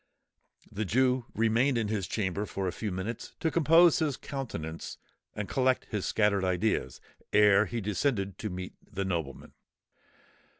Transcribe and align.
The 0.71 0.83
Jew 0.83 1.25
remained 1.35 1.77
in 1.77 1.87
his 1.87 2.07
chamber 2.07 2.41
a 2.57 2.71
few 2.71 2.91
minutes 2.91 3.33
to 3.39 3.51
compose 3.51 3.99
his 3.99 4.17
countenance, 4.17 4.97
and 5.35 5.47
collect 5.47 5.85
his 5.91 6.07
scattered 6.07 6.43
ideas, 6.43 6.99
ere 7.31 7.67
he 7.67 7.81
descended 7.81 8.39
to 8.39 8.49
meet 8.49 8.73
the 8.91 9.05
nobleman. 9.05 9.51